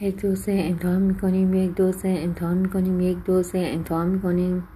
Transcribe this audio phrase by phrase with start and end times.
[0.00, 4.68] یک دو سه امتحان می‌کنیم یک دو سه امتحان می‌کنیم یک دو سه امتحان می‌کنیم.